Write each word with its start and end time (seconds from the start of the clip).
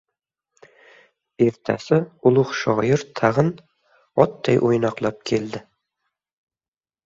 Ertasi 1.47 1.99
ulug‘ 2.31 2.55
shoir 2.61 3.05
tag‘in 3.21 3.53
otday 4.27 4.61
o‘ynoqlab 4.73 5.23
keldi. 5.33 5.67